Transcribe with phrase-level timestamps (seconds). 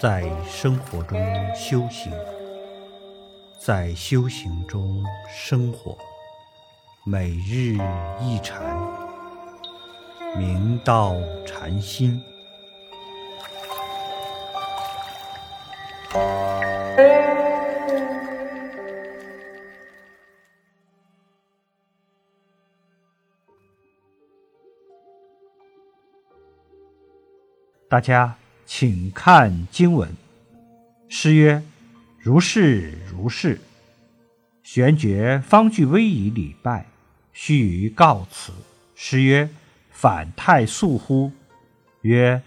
[0.00, 1.20] 在生活中
[1.54, 2.10] 修行，
[3.58, 5.94] 在修行中生活，
[7.04, 7.76] 每日
[8.18, 8.62] 一禅，
[10.38, 11.16] 明道
[11.46, 12.18] 禅心。
[27.86, 28.34] 大家
[28.72, 30.08] 请看经文。
[31.08, 31.60] 诗曰
[32.22, 33.60] ：“如是如是。”
[34.62, 36.86] 玄觉方具威仪礼拜，
[37.32, 38.52] 须臾告辞。
[38.94, 39.50] 诗曰
[39.90, 41.32] ：“反太素乎？”
[42.02, 42.40] 曰：“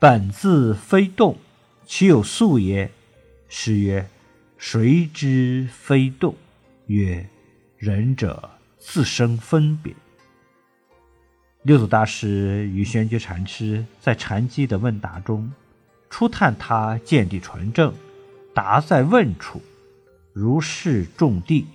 [0.00, 1.36] 本自非动，
[1.84, 2.90] 其有素耶？”
[3.46, 4.08] 诗曰
[4.56, 6.34] ：“谁知非动？”
[6.88, 7.28] 曰
[7.76, 9.94] ：“仁者自生分别。”
[11.64, 15.52] 六祖大师与玄觉禅师在禅机的问答中，
[16.08, 17.94] 初探他见地纯正，
[18.54, 19.60] 答在问处，
[20.32, 21.66] 如是种地，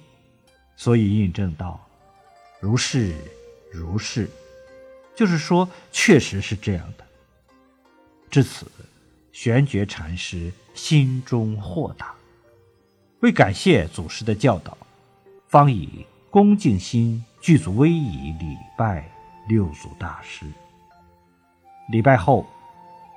[0.76, 1.80] 所以印证道
[2.60, 3.14] ：“如是
[3.72, 4.30] 如是”，
[5.16, 7.06] 就是说，确实是这样的。
[8.30, 8.66] 至此，
[9.32, 12.14] 玄觉禅师心中豁达，
[13.20, 14.78] 为感谢祖师的教导，
[15.48, 19.10] 方以恭敬心具足威仪礼拜。
[19.48, 20.46] 六祖大师
[21.90, 22.46] 礼拜后，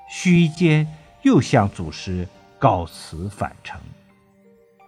[0.09, 0.89] 须臾间
[1.25, 3.81] 又向祖师告辞返程，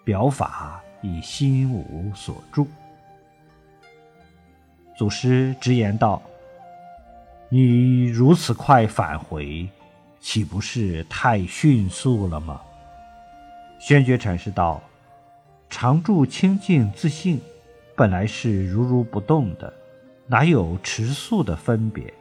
[0.05, 2.69] 表法已心无所住。
[4.99, 6.23] 祖师直言道
[7.49, 9.67] ：“你如此快返回，
[10.21, 12.61] 岂不是太迅速了吗？”
[13.81, 14.83] 宣觉禅师道
[15.71, 17.41] ：“常住清净自信，
[17.97, 19.73] 本来是如如不动的。”
[20.29, 22.13] 哪有迟速的分别？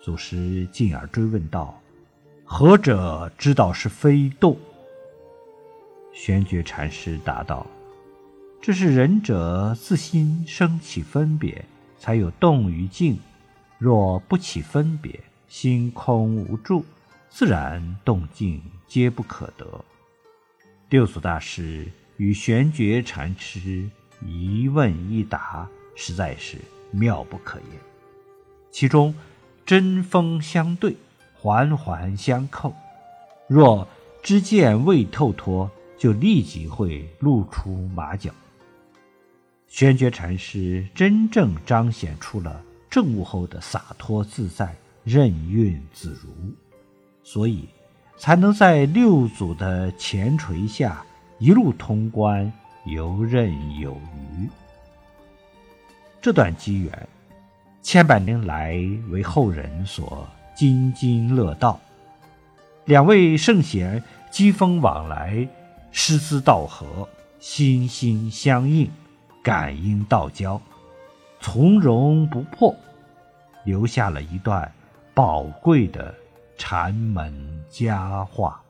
[0.00, 1.78] 祖师进而追问道
[2.50, 4.56] ：“何者知道是非动？”
[6.14, 7.66] 玄觉禅师答道
[8.60, 11.62] ：“这是仁者自心生起分别，
[11.98, 13.18] 才有动与静。
[13.78, 16.84] 若不起分别，心空无住，
[17.28, 19.84] 自然动静皆不可得。”
[20.88, 23.86] 六祖大师与玄觉禅师
[24.26, 26.56] 一问一答，实在是。
[26.90, 27.78] 妙不可言，
[28.70, 29.14] 其中
[29.66, 30.96] 针锋相对，
[31.40, 32.74] 环环相扣。
[33.46, 33.86] 若
[34.22, 38.30] 知见未透脱，就立即会露出马脚。
[39.68, 46.30] 玄觉禅师真正彰显出了证悟后的洒脱自在、任运自如，
[47.22, 47.68] 所以
[48.16, 51.04] 才能在六祖的前垂下
[51.38, 52.50] 一路通关，
[52.86, 54.48] 游刃有余。
[56.20, 57.08] 这段机缘，
[57.82, 58.78] 千百年来
[59.10, 60.26] 为后人所
[60.58, 61.78] 津津乐道。
[62.84, 65.48] 两位圣贤机锋往来，
[65.92, 67.08] 师资道合，
[67.38, 68.90] 心心相印，
[69.40, 70.60] 感应道交，
[71.38, 72.74] 从容不迫，
[73.62, 74.68] 留下了一段
[75.14, 76.12] 宝贵的
[76.56, 78.60] 禅门佳话。